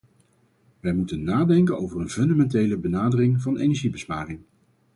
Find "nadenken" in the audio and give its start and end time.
1.23-1.77